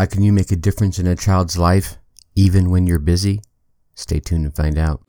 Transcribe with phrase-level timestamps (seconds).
[0.00, 1.98] How can you make a difference in a child's life
[2.34, 3.42] even when you're busy?
[3.96, 5.02] Stay tuned and find out.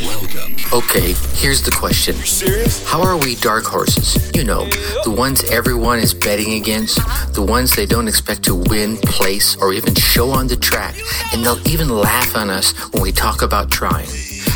[0.00, 0.56] Welcome.
[0.72, 2.14] Okay, here's the question.
[2.14, 2.82] Serious?
[2.88, 4.34] How are we dark horses?
[4.34, 4.64] You know,
[5.04, 6.96] the ones everyone is betting against,
[7.34, 10.94] the ones they don't expect to win, place, or even show on the track,
[11.34, 14.08] and they'll even laugh on us when we talk about trying.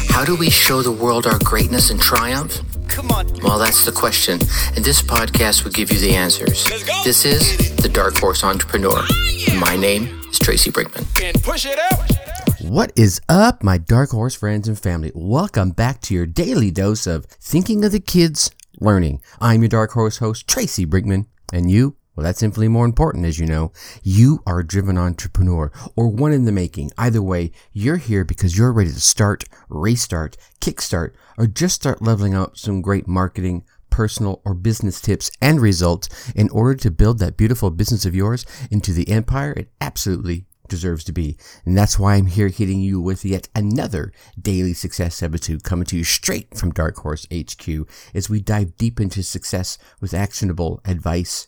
[0.08, 2.62] How do we show the world our greatness and triumph?
[2.98, 3.32] Come on.
[3.44, 4.40] Well, that's the question,
[4.74, 6.64] and this podcast will give you the answers.
[7.04, 8.98] This is The Dark Horse Entrepreneur.
[8.98, 11.06] Ah, my name is Tracy Brinkman.
[11.22, 12.10] And push it out.
[12.60, 15.12] What is up, my dark horse friends and family?
[15.14, 18.50] Welcome back to your daily dose of thinking of the kids
[18.80, 19.22] learning.
[19.40, 23.38] I'm your dark horse host, Tracy Brinkman, and you, well, that's infinitely more important, as
[23.38, 23.70] you know.
[24.02, 26.90] You are a driven entrepreneur or one in the making.
[26.98, 32.34] Either way, you're here because you're ready to start, restart, kickstart, or just start leveling
[32.34, 37.36] up some great marketing, personal, or business tips and results in order to build that
[37.36, 41.36] beautiful business of yours into the empire it absolutely deserves to be.
[41.64, 44.12] And that's why I'm here hitting you with yet another
[44.42, 48.98] daily success episode coming to you straight from Dark Horse HQ as we dive deep
[48.98, 51.46] into success with actionable advice,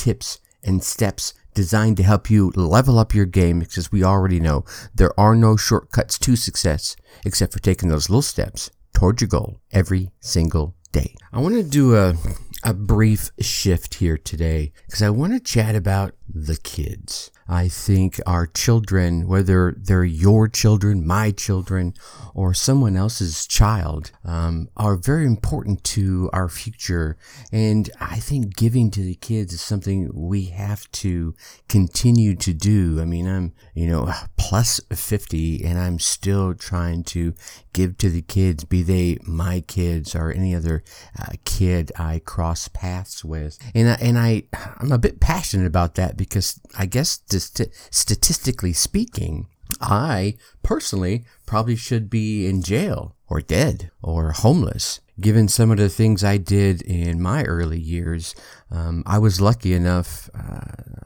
[0.00, 4.64] tips, and steps designed to help you level up your game because we already know
[4.94, 9.60] there are no shortcuts to success except for taking those little steps towards your goal
[9.72, 11.14] every single day.
[11.32, 12.14] I want to do a
[12.62, 17.30] a brief shift here today because I want to chat about the kids.
[17.50, 21.94] I think our children, whether they're your children, my children,
[22.32, 27.16] or someone else's child, um, are very important to our future.
[27.50, 31.34] And I think giving to the kids is something we have to
[31.68, 33.00] continue to do.
[33.00, 37.34] I mean, I'm, you know, plus 50 and I'm still trying to
[37.72, 40.84] give to the kids, be they my kids or any other
[41.18, 43.58] uh, kid I cross paths with.
[43.74, 44.44] And and I,
[44.78, 49.46] I'm a bit passionate about that because I guess just statistically speaking,
[49.80, 55.00] I personally probably should be in jail or dead or homeless.
[55.18, 58.34] Given some of the things I did in my early years,
[58.70, 60.28] um, I was lucky enough.
[60.34, 60.60] Uh,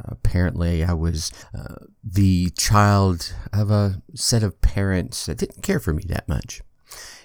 [0.04, 5.92] apparently, I was uh, the child of a set of parents that didn't care for
[5.92, 6.60] me that much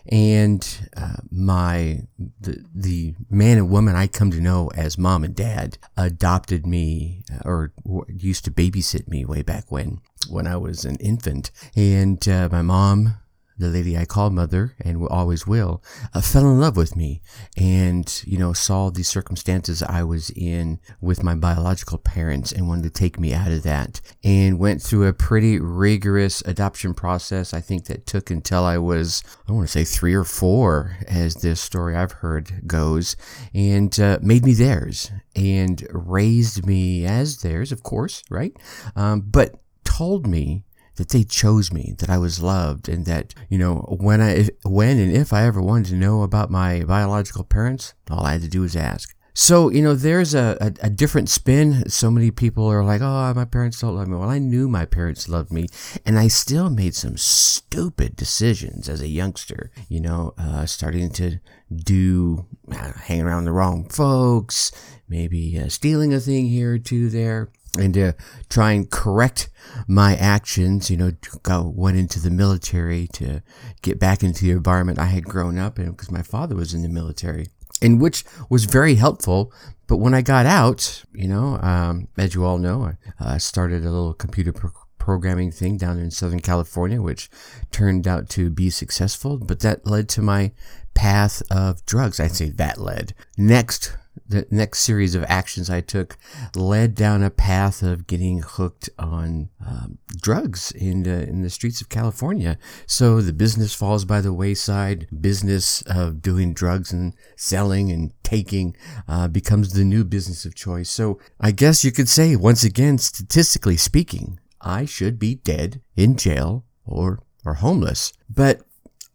[0.08, 2.04] and uh, my
[2.40, 7.24] the the man and woman I come to know as mom and dad adopted me
[7.34, 7.74] uh, or
[8.08, 12.62] used to babysit me way back when when I was an infant, and uh, my
[12.62, 13.16] mom
[13.59, 15.84] the lady I call mother and always will,
[16.14, 17.22] uh, fell in love with me
[17.58, 22.84] and, you know, saw the circumstances I was in with my biological parents and wanted
[22.84, 27.53] to take me out of that and went through a pretty rigorous adoption process.
[27.53, 31.36] I think that took until I was, I want to say three or four as
[31.36, 33.16] this story I've heard goes
[33.53, 38.56] and uh, made me theirs and raised me as theirs, of course, right?
[38.96, 40.64] Um, but told me
[41.00, 45.00] that they chose me, that I was loved, and that you know when I when
[45.00, 48.50] and if I ever wanted to know about my biological parents, all I had to
[48.50, 49.16] do was ask.
[49.34, 51.90] So you know, there's a, a, a different spin.
[51.90, 54.84] So many people are like, "Oh, my parents don't love me." Well, I knew my
[54.86, 55.68] parents loved me,
[56.06, 59.72] and I still made some stupid decisions as a youngster.
[59.88, 61.40] You know, uh, starting to
[61.74, 64.74] do uh, hang around the wrong folks,
[65.08, 68.13] maybe uh, stealing a thing here or two there and to
[68.50, 69.50] try and correct
[69.88, 71.12] my actions, you know,
[71.44, 73.41] go, went into the military to
[73.81, 76.81] get back into the environment I had grown up in because my father was in
[76.81, 77.47] the military,
[77.81, 79.53] and which was very helpful.
[79.88, 83.84] But when I got out, you know, um, as you all know, I uh, started
[83.84, 87.30] a little computer pro- programming thing down in Southern California, which
[87.72, 89.38] turned out to be successful.
[89.38, 90.51] But that led to my
[90.94, 92.19] path of drugs.
[92.19, 93.13] I'd say that led.
[93.38, 93.96] Next
[94.28, 96.18] the next series of actions I took
[96.56, 101.81] led down a path of getting hooked on um, drugs in the, in the streets
[101.81, 102.57] of California.
[102.85, 105.07] So the business falls by the wayside.
[105.22, 108.75] Business of doing drugs and selling and taking
[109.07, 110.90] uh, becomes the new business of choice.
[110.90, 116.15] So I guess you could say, once again, statistically speaking, I should be dead in
[116.18, 118.12] jail or or homeless.
[118.30, 118.62] But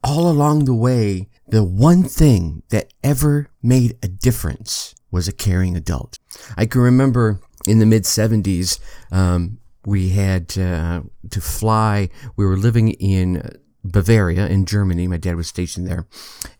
[0.02, 5.76] all along the way, the one thing that ever made a difference was a caring
[5.76, 6.18] adult.
[6.56, 8.78] I can remember in the mid 70s,
[9.12, 12.08] um, we had uh, to fly.
[12.36, 15.06] We were living in Bavaria in Germany.
[15.06, 16.06] My dad was stationed there.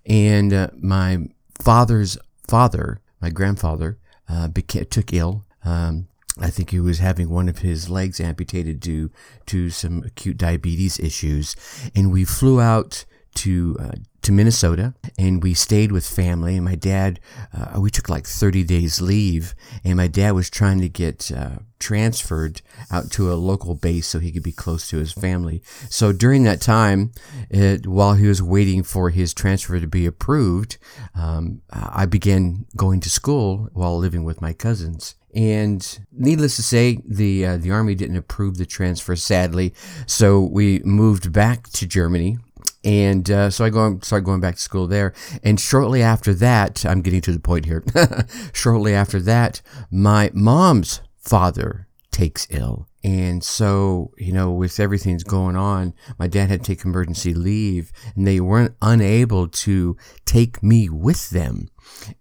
[0.06, 1.28] And uh, my
[1.60, 3.98] father's father, my grandfather,
[4.28, 4.48] uh,
[4.90, 5.44] took ill.
[5.64, 6.08] Um,
[6.38, 9.10] I think he was having one of his legs amputated due
[9.46, 11.54] to some acute diabetes issues.
[11.94, 13.04] And we flew out
[13.34, 13.92] to uh,
[14.24, 16.56] to Minnesota and we stayed with family.
[16.56, 17.20] And my dad,
[17.52, 19.54] uh, we took like 30 days leave,
[19.84, 24.18] and my dad was trying to get uh, transferred out to a local base so
[24.18, 25.62] he could be close to his family.
[25.90, 27.12] So during that time,
[27.50, 30.78] it, while he was waiting for his transfer to be approved,
[31.14, 35.14] um, I began going to school while living with my cousins.
[35.34, 39.74] And needless to say, the uh, the army didn't approve the transfer, sadly.
[40.06, 42.38] So we moved back to Germany
[42.84, 45.14] and uh, so I go started going back to school there.
[45.42, 47.82] And shortly after that, I'm getting to the point here.
[48.52, 52.86] shortly after that, my mom's father takes ill.
[53.02, 57.92] And so, you know, with everything's going on, my dad had to take emergency leave
[58.14, 61.68] and they weren't unable to take me with them.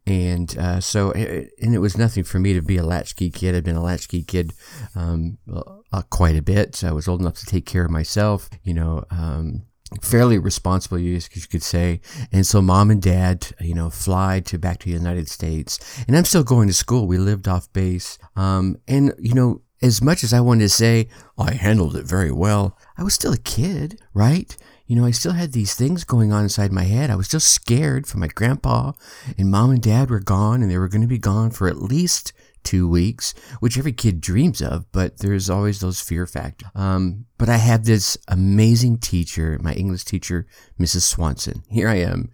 [0.05, 3.55] And uh, so, and it was nothing for me to be a latchkey kid.
[3.55, 4.53] I've been a latchkey kid
[4.93, 6.83] um, uh, quite a bit.
[6.83, 9.05] I was old enough to take care of myself, you know.
[9.09, 9.63] Um,
[10.01, 12.01] fairly responsible, use, you could say.
[12.31, 16.03] And so mom and dad, you know, fly to back to the United States.
[16.07, 17.07] And I'm still going to school.
[17.07, 18.17] We lived off base.
[18.35, 22.31] Um, and, you know, as much as I wanted to say, I handled it very
[22.31, 24.55] well, I was still a kid, right?
[24.87, 27.09] You know, I still had these things going on inside my head.
[27.09, 28.93] I was just scared for my grandpa
[29.37, 31.77] and mom and dad were gone and they were going to be gone for at
[31.77, 32.33] least
[32.63, 36.69] two weeks, which every kid dreams of, but there's always those fear factors.
[36.75, 40.47] Um, but I have this amazing teacher, my English teacher,
[40.79, 41.01] Mrs.
[41.01, 41.63] Swanson.
[41.69, 42.31] Here I am,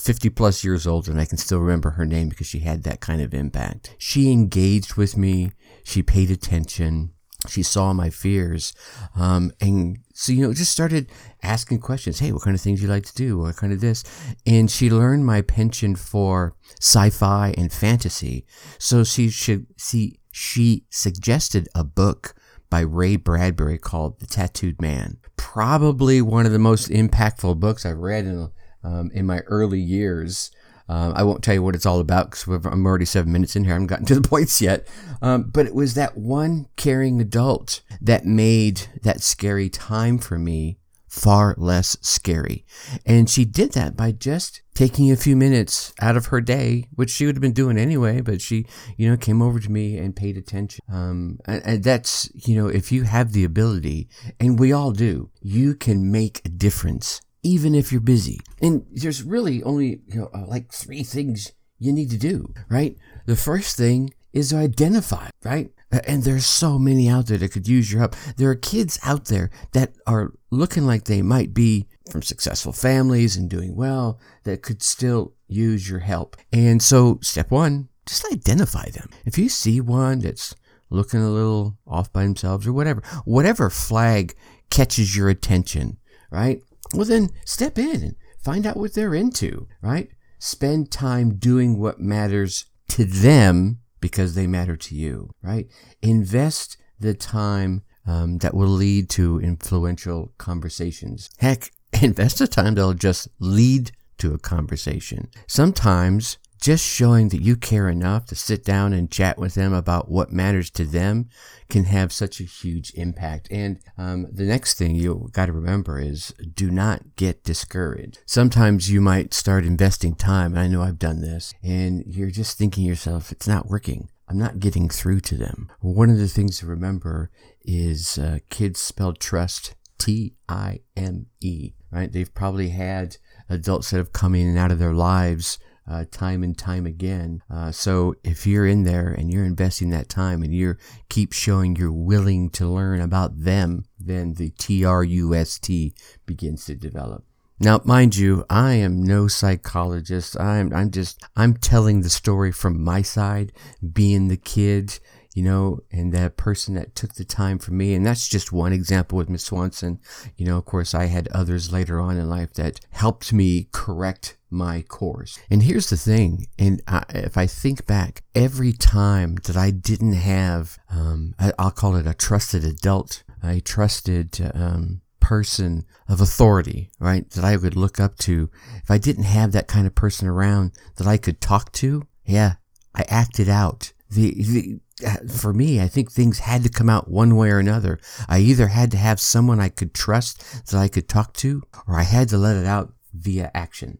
[0.00, 3.00] 50 plus years old, and I can still remember her name because she had that
[3.00, 3.94] kind of impact.
[3.98, 5.52] She engaged with me,
[5.84, 7.14] she paid attention
[7.48, 8.72] she saw my fears
[9.16, 11.10] um, and so you know just started
[11.42, 12.20] asking questions.
[12.20, 13.38] Hey what kind of things you like to do?
[13.38, 14.04] What kind of this?
[14.46, 18.46] And she learned my penchant for sci-fi and fantasy.
[18.78, 22.34] So she should see she suggested a book
[22.70, 25.18] by ray bradbury called the tattooed man.
[25.36, 28.50] Probably one of the most impactful books i've read in,
[28.84, 30.50] um, in my early years
[30.88, 33.64] um, I won't tell you what it's all about because I'm already seven minutes in
[33.64, 33.72] here.
[33.72, 34.86] I haven't gotten to the points yet.
[35.22, 40.78] Um, but it was that one caring adult that made that scary time for me
[41.14, 42.64] far less scary.
[43.06, 47.10] And she did that by just taking a few minutes out of her day, which
[47.10, 48.66] she would have been doing anyway, but she,
[48.96, 50.80] you know, came over to me and paid attention.
[50.92, 54.08] Um, and, and that's, you know, if you have the ability,
[54.40, 58.40] and we all do, you can make a difference even if you're busy.
[58.60, 62.96] And there's really only you know, uh, like three things you need to do, right?
[63.26, 65.70] The first thing is to identify, right?
[66.06, 68.16] And there's so many out there that could use your help.
[68.36, 73.36] There are kids out there that are looking like they might be from successful families
[73.36, 76.36] and doing well that could still use your help.
[76.52, 79.08] And so, step one, just identify them.
[79.24, 80.54] If you see one that's
[80.90, 84.34] looking a little off by themselves or whatever, whatever flag
[84.70, 85.98] catches your attention,
[86.30, 86.60] right?
[86.94, 90.08] Well, then step in and find out what they're into, right?
[90.38, 95.66] Spend time doing what matters to them because they matter to you, right?
[96.02, 101.30] Invest the time um, that will lead to influential conversations.
[101.38, 101.70] Heck,
[102.02, 105.28] invest the time that'll just lead to a conversation.
[105.46, 110.10] Sometimes just showing that you care enough to sit down and chat with them about
[110.10, 111.28] what matters to them
[111.68, 113.48] can have such a huge impact.
[113.50, 118.20] And um, the next thing you got to remember is do not get discouraged.
[118.26, 122.56] Sometimes you might start investing time, and I know I've done this, and you're just
[122.56, 124.08] thinking yourself, it's not working.
[124.26, 125.70] I'm not getting through to them.
[125.80, 127.30] One of the things to remember
[127.62, 132.10] is uh, kids spelled trust T I M E, right?
[132.10, 136.42] They've probably had adults that have come in and out of their lives uh, time
[136.42, 137.42] and time again.
[137.50, 140.76] Uh, so if you're in there and you're investing that time and you
[141.08, 145.92] keep showing you're willing to learn about them, then the TRUST
[146.26, 147.24] begins to develop.
[147.60, 150.38] Now, mind you, I am no psychologist.
[150.40, 153.52] I'm, I'm just, I'm telling the story from my side,
[153.92, 154.98] being the kid,
[155.34, 157.94] you know, and that person that took the time for me.
[157.94, 160.00] And that's just one example with Miss Swanson.
[160.36, 164.36] You know, of course, I had others later on in life that helped me correct
[164.54, 165.38] my course.
[165.50, 170.14] And here's the thing, and I, if I think back, every time that I didn't
[170.14, 176.90] have, um, I, will call it a trusted adult, a trusted um, person of authority,
[176.98, 180.28] right, that I would look up to, if I didn't have that kind of person
[180.28, 182.54] around that I could talk to, yeah,
[182.94, 183.92] I acted out.
[184.10, 184.80] The, the,
[185.28, 187.98] for me, I think things had to come out one way or another.
[188.28, 191.98] I either had to have someone I could trust that I could talk to, or
[191.98, 193.98] I had to let it out via action.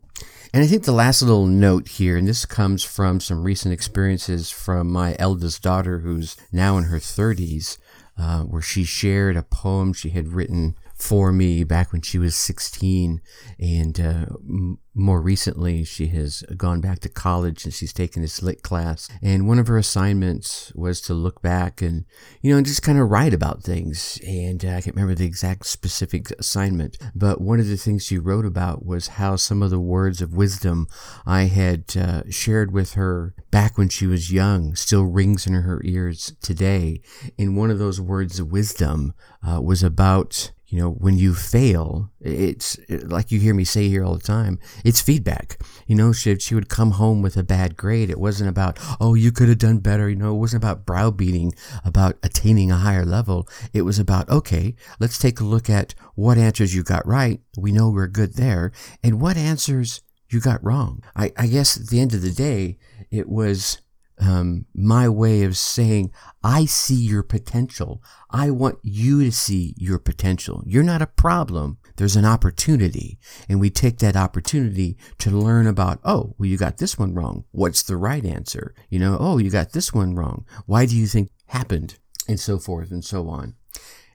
[0.52, 4.50] And I think the last little note here, and this comes from some recent experiences
[4.50, 7.78] from my eldest daughter, who's now in her 30s,
[8.18, 12.36] uh, where she shared a poem she had written for me back when she was
[12.36, 13.20] 16.
[13.58, 18.42] And uh, m- more recently, she has gone back to college and she's taken this
[18.42, 19.08] lit class.
[19.20, 22.04] And one of her assignments was to look back and,
[22.42, 24.20] you know, just kind of write about things.
[24.26, 28.18] And uh, I can't remember the exact specific assignment, but one of the things she
[28.18, 30.86] wrote about was how some of the words of wisdom
[31.26, 35.80] I had uh, shared with her back when she was young still rings in her
[35.84, 37.00] ears today.
[37.38, 39.14] And one of those words of wisdom
[39.46, 44.04] uh, was about you know, when you fail, it's like you hear me say here
[44.04, 45.58] all the time, it's feedback.
[45.86, 48.10] You know, she, she would come home with a bad grade.
[48.10, 50.08] It wasn't about, oh, you could have done better.
[50.08, 51.54] You know, it wasn't about browbeating,
[51.84, 53.48] about attaining a higher level.
[53.72, 57.40] It was about, okay, let's take a look at what answers you got right.
[57.56, 58.72] We know we're good there.
[59.02, 61.02] And what answers you got wrong.
[61.14, 62.78] I, I guess at the end of the day,
[63.10, 63.78] it was
[64.18, 68.02] um, my way of saying, I see your potential.
[68.30, 70.62] I want you to see your potential.
[70.66, 71.78] You're not a problem.
[71.96, 73.18] There's an opportunity.
[73.48, 77.44] And we take that opportunity to learn about, oh, well, you got this one wrong.
[77.50, 78.74] What's the right answer?
[78.88, 80.44] You know, oh, you got this one wrong.
[80.66, 81.98] Why do you think happened?
[82.28, 83.54] And so forth and so on.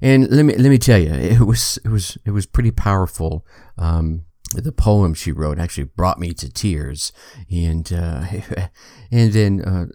[0.02, 3.46] And let me, let me tell you, it was, it was, it was pretty powerful.
[3.78, 4.24] Um,
[4.56, 7.12] the poem she wrote actually brought me to tears,
[7.52, 8.26] and uh,
[9.12, 9.86] and then uh,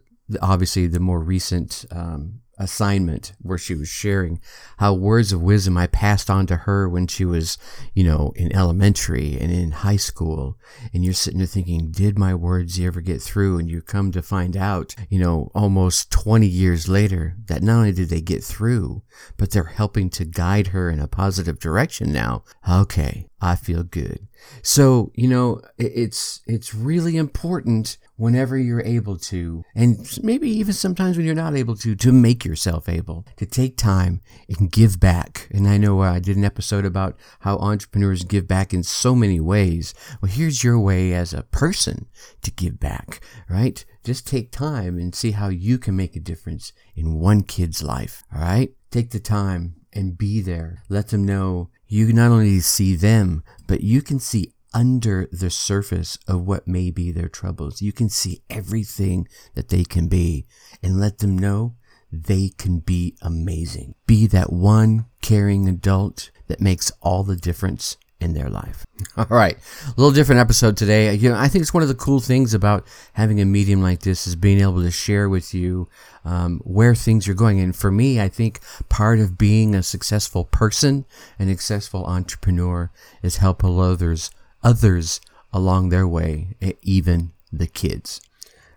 [0.41, 4.41] obviously the more recent um, assignment where she was sharing
[4.79, 7.59] how words of wisdom I passed on to her when she was,
[7.95, 10.59] you know, in elementary and in high school.
[10.93, 13.59] And you're sitting there thinking, did my words ever get through?
[13.59, 17.93] And you come to find out, you know, almost 20 years later that not only
[17.93, 19.03] did they get through,
[19.37, 22.45] but they're helping to guide her in a positive direction now.
[22.69, 23.27] Okay.
[23.41, 24.27] I feel good.
[24.63, 31.17] So, you know, it's, it's really important whenever you're able to, and maybe even sometimes
[31.17, 35.49] when you're not able to, to make yourself able to take time and give back.
[35.51, 39.15] And I know uh, I did an episode about how entrepreneurs give back in so
[39.15, 39.95] many ways.
[40.23, 42.07] Well, here's your way as a person
[42.43, 43.85] to give back, right?
[44.05, 48.23] Just take time and see how you can make a difference in one kid's life.
[48.35, 48.73] All right.
[48.91, 50.83] Take the time and be there.
[50.89, 56.19] Let them know you not only see them, but you can see under the surface
[56.27, 57.81] of what may be their troubles.
[57.81, 60.45] You can see everything that they can be
[60.83, 61.77] and let them know
[62.11, 63.95] they can be amazing.
[64.09, 68.87] Be that one caring adult that makes all the difference in their life.
[69.17, 69.57] All right,
[69.87, 71.15] a little different episode today.
[71.15, 74.01] You know, I think it's one of the cool things about having a medium like
[74.01, 75.89] this is being able to share with you
[76.25, 77.61] um, where things are going.
[77.61, 81.05] And for me, I think part of being a successful person,
[81.39, 82.91] an successful entrepreneur,
[83.23, 84.31] is help others
[84.63, 85.21] others
[85.53, 88.21] along their way, even the kids.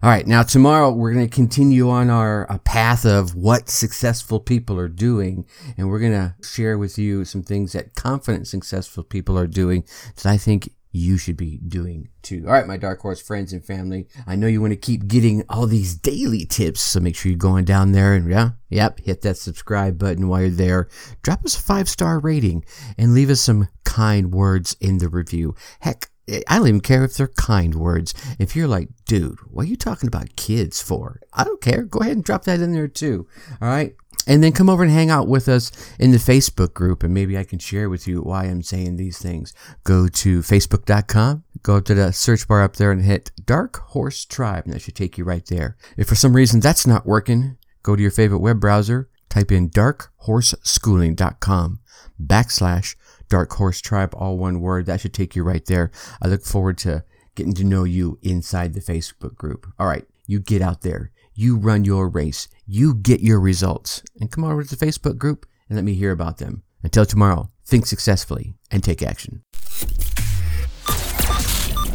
[0.04, 4.40] All right, now tomorrow we're going to continue on our uh, path of what successful
[4.40, 9.04] people are doing, and we're going to share with you some things that confident, successful
[9.04, 9.86] people are doing
[10.18, 12.44] that I think you should be doing too.
[12.46, 15.44] All right, my Dark Horse friends and family, I know you want to keep getting
[15.50, 19.24] all these daily tips, so make sure you're going down there and yeah, yep, hit
[19.24, 20.90] that subscribe button while you're there.
[21.24, 22.64] Drop us a five star rating
[23.00, 25.56] and leave us some kind words in the review.
[25.80, 28.14] Heck, I don't even care if they're kind words.
[28.38, 31.22] If you're like, dude, what are you talking about kids for?
[31.34, 31.84] I don't care.
[31.84, 33.28] Go ahead and drop that in there too.
[33.62, 33.96] All right.
[34.26, 37.38] And then come over and hang out with us in the Facebook group, and maybe
[37.38, 39.54] I can share with you why I'm saying these things.
[39.86, 44.66] Go to facebook.com, go to the search bar up there and hit Dark Horse Tribe,
[44.66, 45.78] and that should take you right there.
[45.96, 49.70] If for some reason that's not working, go to your favorite web browser, type in
[49.70, 51.80] darkhorseschooling.com
[52.22, 52.96] backslash
[53.30, 54.86] Dark Horse Tribe, all one word.
[54.86, 55.92] That should take you right there.
[56.22, 57.04] I look forward to
[57.36, 59.68] getting to know you inside the Facebook group.
[59.78, 64.32] All right, you get out there, you run your race, you get your results, and
[64.32, 66.64] come over to the Facebook group and let me hear about them.
[66.84, 69.44] Until tomorrow, think successfully and take action.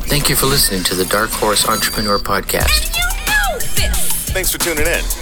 [0.07, 2.91] Thank you for listening to the Dark Horse Entrepreneur Podcast.
[4.33, 5.22] Thanks for tuning in.